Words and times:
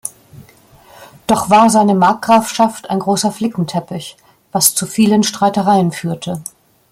Doch 1.27 1.51
war 1.51 1.69
seine 1.69 1.93
Markgrafschaft 1.93 2.89
ein 2.89 2.97
großer 2.97 3.31
Flickenteppich, 3.31 4.17
was 4.51 4.73
zu 4.73 4.87
vielen 4.87 5.21
Streitereien 5.21 5.91
führte. 5.91 6.41